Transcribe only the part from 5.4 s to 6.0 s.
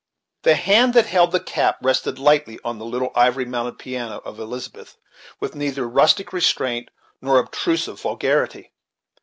neither